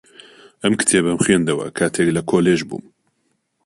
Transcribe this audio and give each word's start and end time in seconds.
ئەم 0.63 0.73
کتێبەم 0.79 1.17
خوێندەوە 1.23 1.65
کاتێک 1.77 2.07
لە 2.15 2.21
کۆلێژ 2.31 2.61
بووم. 2.69 2.85